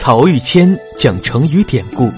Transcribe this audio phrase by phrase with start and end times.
[0.00, 2.08] 曹玉谦讲成语典故，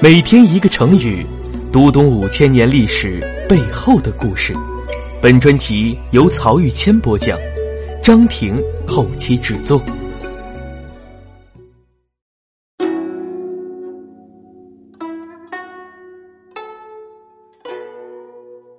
[0.00, 1.26] 每天一个成语，
[1.70, 4.54] 读懂五千年历史背后的故事。
[5.20, 7.38] 本专辑由曹玉谦播讲，
[8.02, 9.78] 张婷后期制作。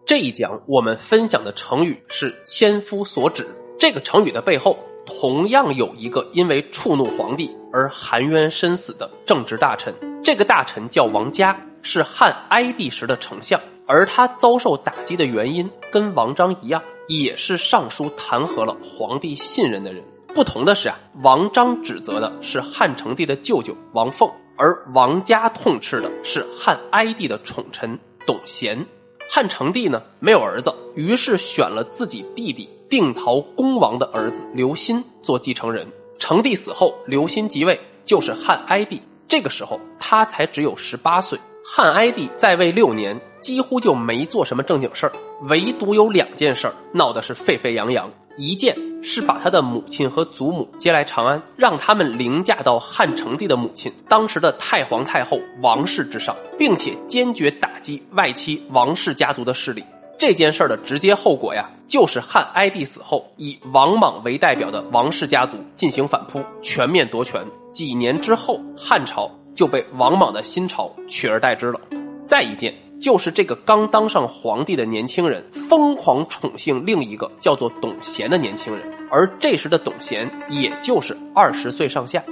[0.08, 3.48] 这一讲我们分享的成语是“千夫所指”。
[3.78, 9.92] 这个成语的背后，同样有一个因为触怒皇帝而含冤身死的政治大臣。
[10.24, 13.60] 这个大臣叫王嘉，是汉哀帝时的丞相。
[13.88, 20.04] 而他遭受打击的原因跟王章一样，也是上书弹劾了皇帝信任的人。
[20.36, 28.86] 不同的是啊，王章指责的是汉成帝的舅舅王凤，而王嘉痛斥的是汉哀帝的宠臣董贤。
[29.30, 32.70] 汉成帝呢没有儿子，于是选了自己弟弟。
[32.90, 35.88] 定陶恭王的儿子刘歆做继承人。
[36.20, 39.02] 成帝死后，刘歆即位，就是汉哀帝。
[39.28, 41.40] 这个时候，他才只有十八岁。
[41.64, 45.12] 汉哀帝在位六年，几乎就没做什么正经事儿，
[45.50, 48.10] 唯独有两件事儿闹得是沸沸扬扬。
[48.38, 59.84] 一件是把他的母亲和祖母接来长安，让他们凌驾到汉成帝的母亲当时的太皇太后王氏之上，并且坚决打击外戚王氏家族的势力。
[60.18, 67.46] 这件事儿的直接后果呀，就是汉哀帝死后，以王莽为代表的王氏家族进行反扑，全面夺权。
[67.72, 71.80] 几年之后，汉朝就被王莽的新朝取而代之了。
[72.26, 82.24] 再一件，就是这个刚当上皇帝的年轻人疯狂宠幸另一个叫做董贤的年轻人，而这时的董贤也就是二十岁上下。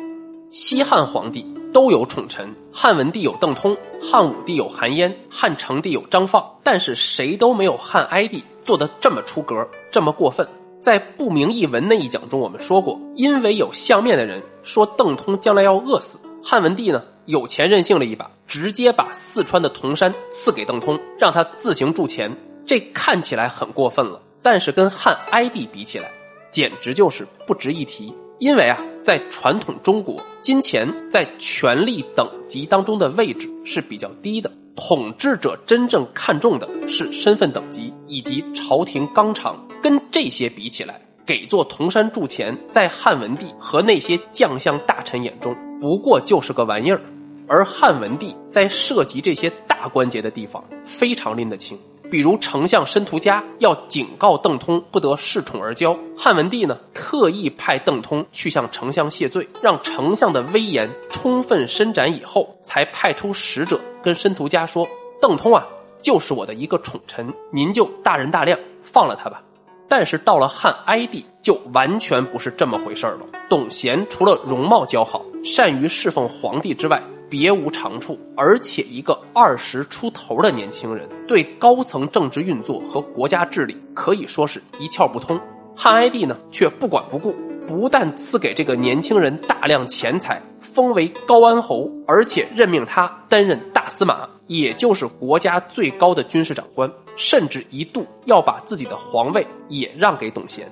[0.51, 10.47] 西汉皇帝都有宠臣，汉文帝有邓通，汉武帝有韩嫣，汉成帝有张放，但是谁都没有汉哀帝做的这么出格，这么过分。
[10.81, 22.31] 在不明一文那一讲中，我们说过，因为有相面的人说邓通将来要饿死，汉文帝呢有钱任性了一把，直接把四川的铜山赐给邓通，让他自行铸钱。
[22.67, 26.11] 这看起来很过分了，但是跟汉哀帝比起来，
[26.51, 28.13] 简直就是不值一提。
[28.37, 34.51] 因为啊，在传统中国，金钱在权力等级当中的位置是比较低的。
[34.75, 39.55] 统治者真正看重的是身份等级以及朝廷纲常。
[39.79, 46.99] 跟这些比起来，给座铜山铸钱，在汉文帝和那些将相大臣眼中，不过就是个玩意儿。
[47.47, 51.77] 而汉文帝在涉及这些大关节的地方，非常拎得清。
[52.09, 64.87] 比如丞相申屠嘉要警告邓通不得恃宠而骄，汉文帝呢特意派邓通去向丞相谢罪，让丞相的威严充分伸展以后，才派出使者跟申屠嘉说
[65.21, 65.67] ：“邓通啊，
[66.01, 69.41] 就是我的一个宠臣，您就大人大量放了他吧。”
[69.87, 73.19] 但是到了汉哀帝，就完全不是这么回事了。
[73.47, 85.39] 董贤除了容貌姣好、善于侍奉皇帝之外，别无长处，而且一个二十出头的年轻人，对高层政治运作和国家治理可以说是一窍不通。
[85.75, 87.35] 汉哀帝呢，却不管不顾，
[87.67, 100.71] 不但赐给这个年轻人大量钱财，封为高安侯，而且任命他担任大司马，也就是国家最高的军事长官，甚至一度要把自己的皇位也让给董贤。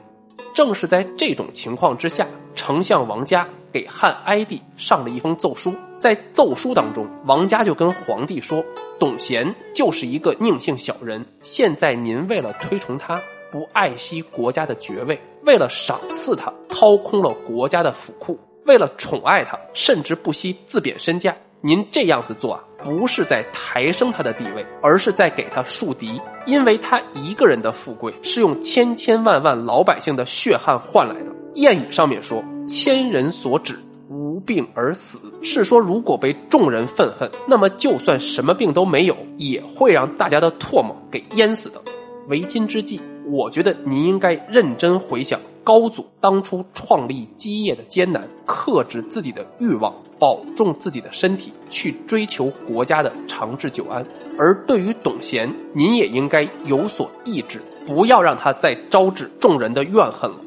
[0.54, 5.74] 正是在这种情况之下，丞相王嘉给汉哀帝上了一封奏书。
[6.00, 8.64] 在奏书当中，王嘉就跟皇帝说
[9.00, 13.20] ：“董贤就是一个佞幸小人，现在您为了推崇他，
[13.52, 21.36] 不爱惜国家的爵位，为了赏赐他，掏空了国家的府库，为了宠爱他，甚至不惜自贬身价。
[21.62, 31.32] 您这样子做啊，不是在抬升他的地位，而是在给他树敌，因为他一个人的富贵是用千千万万老百姓的血汗换来的。
[31.56, 33.80] 谚语上面说：千人所指。”
[34.10, 41.82] 无病而死，是说如果被众人愤恨，那么就算什么病都没有，也会让大家的唾沫给淹死的。
[42.28, 54.06] 为今之计，我觉得您应该认真回想高祖当初创立基业的艰难，克制自己的欲望，保重自己的身体，去追求国家的长治久安。
[54.38, 60.38] 而对于董贤，您也应该有所抑制，不要让他再招致众人的怨恨了。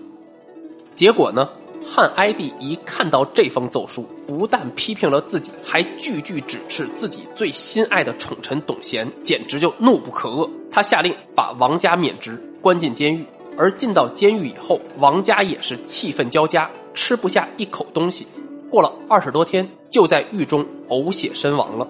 [0.95, 1.49] 结果呢？
[1.89, 10.51] 汉哀帝一看到这封奏书，不但批评了自己，还句句指斥自己最心爱的宠臣董贤，简直就怒不可遏。
[10.71, 13.25] 他下令把王家免职，关进监狱。
[13.57, 18.27] 而进到监狱以后，王家也是气愤交加，吃不下一口东西。
[18.69, 21.89] 过了二十多天，就在狱中呕血身亡了。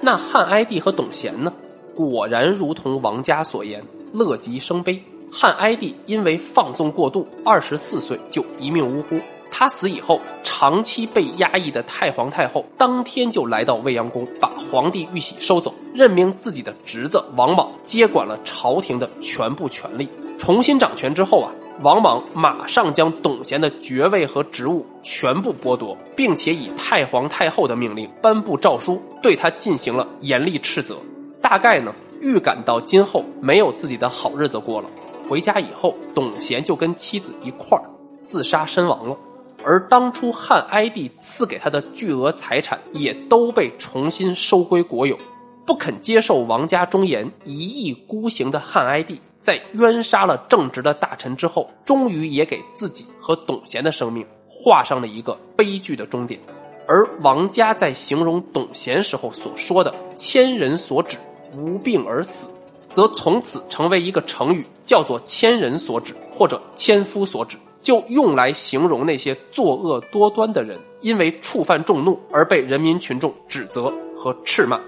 [0.00, 1.52] 那汉哀帝和董贤呢？
[1.96, 3.82] 果然如同王家所言，
[4.12, 5.02] 乐极生悲。
[5.34, 9.18] 汉哀帝因为放纵过度，二十四岁就一命呜呼。
[9.50, 20.06] 他死以后，长期被压抑的太皇太后当天就来到未央宫，把皇帝玉玺收走，任命自己的侄子王莽接管了朝廷的全部权力。
[20.38, 21.50] 重新掌权之后啊，
[21.80, 30.96] 王莽马上将董贤的爵位和职务全部剥夺，并且以太皇太后的命令颁布诏书，对他进行了严厉斥责。
[31.40, 34.88] 大概呢，预感到今后没有自己的好日子过了，
[35.28, 37.84] 回家以后，董贤就跟妻子一块儿
[38.22, 39.16] 自杀身亡了。
[39.64, 45.16] 而当初汉哀帝赐给他的巨额财产，也都被重新收归国有。
[45.64, 56.40] 不肯接受王家忠言、一意孤行的汉哀帝，在冤杀了正直的大臣之后，终于也给自己和董贤的生命画上了一个悲剧的终点。
[56.88, 61.16] 而王家在形容董贤时候所说的“千人所指，
[61.56, 62.48] 无病而死”，
[62.92, 67.56] 则从此成为一个成语，叫做“千人所指”或者“千夫所指”。
[67.82, 74.80] 就用来形容那些作恶多端的人，因为触犯众怒而被人民群众指责和斥骂。